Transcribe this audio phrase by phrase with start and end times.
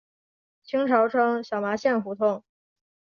[0.63, 2.43] 清朝称小麻线胡同。